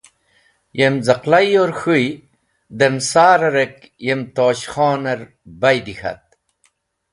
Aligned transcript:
Yem 0.79 0.95
cẽqlayyor 1.05 1.71
k̃hũy 1.79 2.05
dem 2.79 2.95
sar-e 3.09 3.49
ark 3.65 3.77
yem 4.05 4.21
Tosh 4.35 4.65
Khoner 4.73 5.19
baydi 5.61 5.95
k̃hat. 5.99 6.25